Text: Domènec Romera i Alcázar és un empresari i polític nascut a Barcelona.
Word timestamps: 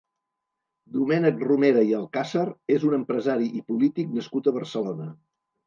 Domènec 0.95 1.43
Romera 1.49 1.83
i 1.91 1.93
Alcázar 1.99 2.47
és 2.79 2.87
un 2.89 2.97
empresari 2.99 3.53
i 3.63 3.65
polític 3.71 4.19
nascut 4.19 4.51
a 4.53 4.59
Barcelona. 4.59 5.11